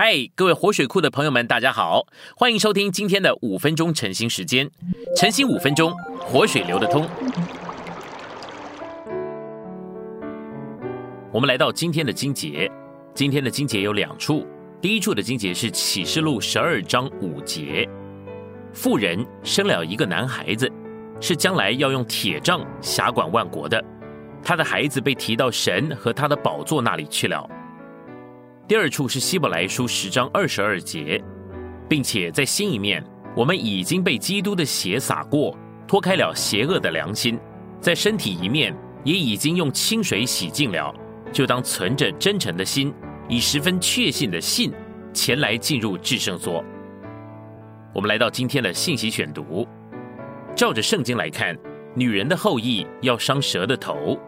[0.00, 2.06] 嗨，各位活水库的朋友们，大家好，
[2.36, 4.70] 欢迎收听今天的五分钟晨兴时间。
[5.16, 7.04] 晨兴五分钟，活水流得通。
[11.32, 12.70] 我们来到今天的经节，
[13.12, 14.46] 今天的经节有两处。
[14.80, 17.84] 第一处的经节是启示录十二章五节，
[18.72, 20.70] 妇人生了一个男孩子，
[21.20, 23.84] 是将来要用铁杖辖管万国的。
[24.44, 27.44] 他的孩子被提到神和他的宝座那里去了。
[28.68, 31.24] 第二处是希伯来书十章二十二节，
[31.88, 33.02] 并且在心里面，
[33.34, 37.40] 我们已经被基督的血洒过，脱开了邪恶的良心，
[37.80, 40.94] 在身体一面也已经用清水洗净了，
[41.32, 42.92] 就当存着真诚的心，
[43.26, 44.70] 以十分确信的信，
[45.14, 46.62] 前来进入至圣所。
[47.94, 49.66] 我们来到今天的信息选读，
[50.54, 51.56] 照着圣经来看，
[51.94, 54.20] 女人的后裔要伤蛇的头，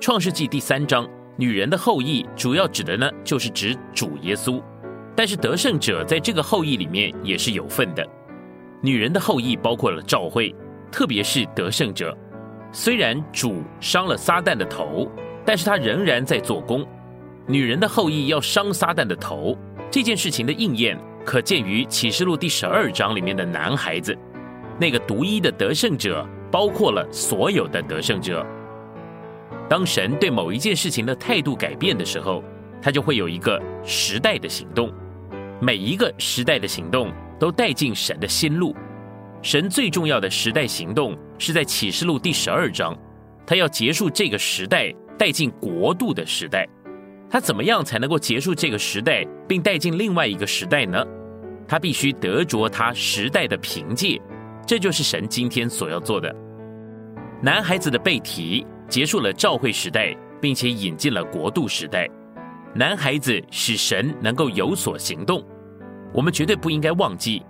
[0.00, 1.08] 创世纪第三章。
[1.38, 4.62] 女人的后裔主要指的呢，就是指主耶稣，
[5.14, 8.06] 但是得胜者在这个后裔里面也是有份的。
[8.82, 10.54] 女人的后裔包括了赵惠，
[10.90, 12.16] 特别是得胜者。
[12.72, 15.10] 虽然主伤了撒旦的头，
[15.44, 16.86] 但是他仍然在做工。
[17.46, 19.56] 女人的后裔要伤撒旦的头，
[19.90, 24.16] 这件事情的应验可见于启示录第十二章里面的男孩子，
[24.80, 28.44] 那个独一的得胜者，包括了所有的得胜者。
[29.68, 32.42] 当神对某一件事情的态度改变的时候，
[32.80, 34.92] 他就会有一个时代的行动。
[35.60, 38.74] 每一个时代的行动都带进神的心路。
[39.42, 42.96] 神最重要的时代行动是在启示录第十二章，
[43.46, 46.68] 他要结束这个时代，带进国度的时代。
[47.28, 51.04] 他怎么样才能够结束这个时代，并带进另外一个时代呢？
[51.66, 54.20] 他必须得着他时代的凭借。
[54.64, 56.34] 这就是神今天所要做的。
[57.42, 58.64] 男孩子的背题。
[58.88, 62.08] 结束了召会时代，并且引进了国度时代。
[62.74, 65.42] 男孩子使神能够有所行动，
[66.12, 67.42] 我们绝对不应该忘记，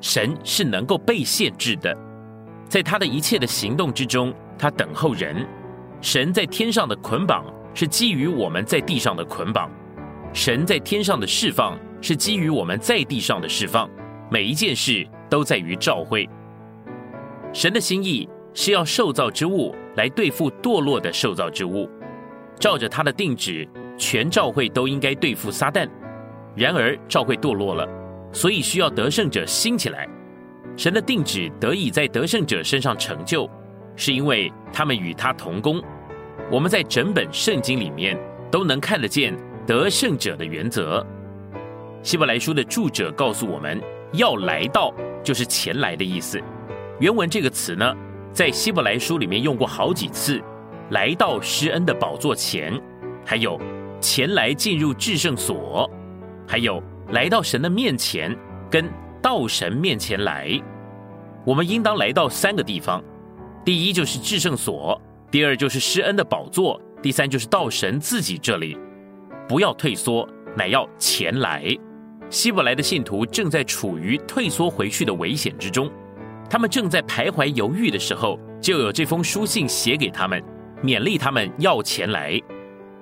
[0.00, 1.96] 神是能够被限制的。
[2.68, 5.46] 在他的一切的行动之中，他等候人。
[6.00, 9.70] 神在天上的捆绑是基于我们在地上的捆绑，
[10.34, 13.88] 神在天上的释放是基于我们在地上的释放。
[14.30, 16.28] 每一件事都在于召会。
[17.52, 19.74] 神的心意是要受造之物。
[19.96, 21.88] 来对付堕落的受造之物，
[22.58, 23.68] 照着他的定旨，
[23.98, 25.88] 全教会都应该对付撒旦。
[26.56, 27.88] 然而教会堕落了，
[28.32, 30.08] 所以需要得胜者兴起来。
[30.76, 33.48] 神的定旨得以在得胜者身上成就，
[33.96, 35.82] 是因为他们与他同工。
[36.50, 38.18] 我们在整本圣经里面
[38.50, 41.04] 都能看得见得胜者的原则。
[42.02, 43.80] 希伯来书的著者告诉我们
[44.12, 46.40] 要来到，就是前来的意思。
[47.00, 47.94] 原文这个词呢？
[48.34, 50.42] 在希伯来书里面用过好几次，
[50.90, 52.72] 来到施恩的宝座前，
[53.24, 53.56] 还有
[54.00, 55.88] 前来进入至圣所，
[56.44, 58.36] 还有来到神的面前，
[58.68, 58.90] 跟
[59.22, 60.50] 到神面前来。
[61.46, 63.00] 我们应当来到三个地方：
[63.64, 68.76] 第一就是至圣所，第二就是施恩的宝座，第三就是到神自己这里。
[69.48, 71.64] 不要退缩，乃要前来。
[72.30, 75.88] 希伯来的信徒正在处于退缩回去的危险之中。
[76.54, 80.40] 他们正在徘徊犹豫的时候，就有这封书信写给他们，
[80.84, 82.40] 勉励他们要前来。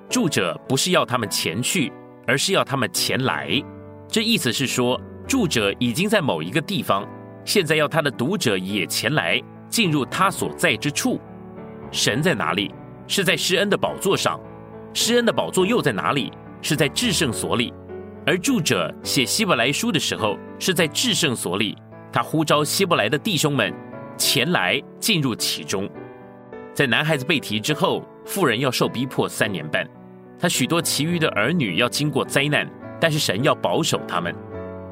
[0.09, 1.93] 住者不是要他们前去，
[2.25, 3.63] 而是要他们前来。
[4.07, 7.07] 这意思是说，住者已经在某一个地方，
[7.45, 9.39] 现在要他的读者也前来，
[9.69, 11.21] 进入他所在之处。
[11.91, 12.73] 神在哪里？
[13.07, 14.39] 是在施恩的宝座上。
[14.95, 16.31] 施恩的宝座又在哪里？
[16.63, 17.71] 是在至圣所里。
[18.25, 21.77] 而住者写希伯来书的时候，是在至圣所里。
[22.13, 23.73] 他呼召希伯来的弟兄们
[24.15, 25.89] 前来进入其中。
[26.71, 29.83] 在男孩子被提之后，妇人要受逼迫三年半，
[30.39, 32.69] 他许多其余的儿女要经过灾难，
[32.99, 34.33] 但是神要保守他们。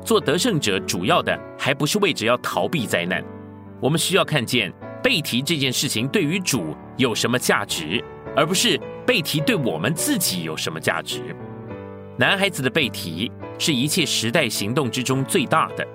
[0.03, 3.23] 做得胜者主要的还不是为着要逃避灾难，
[3.79, 8.03] 我们需要看见被提这件事情对于主有什么价值，
[8.35, 11.35] 而不是被提对我们自己有什么价值。
[12.17, 15.87] 男孩子的被提是一切时代行动之中最大的。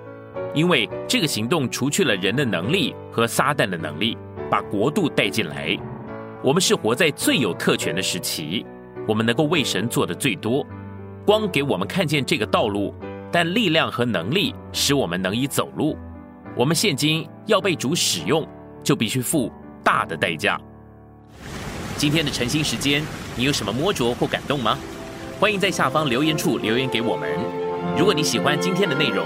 [0.53, 4.17] 因为这个行动除去了人的能力和撒旦的能力，
[4.49, 5.77] 把国度带进来。
[6.43, 8.65] 我们是活在最有特权的时期，
[9.07, 10.65] 我们能够为神做的最多。
[11.25, 12.93] 光给我们看见这个道路，
[13.31, 15.97] 但力量和能力使我们能以走路。
[16.55, 18.47] 我们现今要被主使用，
[18.83, 19.51] 就必须付
[19.83, 20.59] 大的代价。
[21.97, 23.03] 今天的晨兴时间，
[23.35, 24.77] 你有什么摸着或感动吗？
[25.39, 27.29] 欢迎在下方留言处留言给我们。
[27.97, 29.25] 如果你喜欢今天的内容，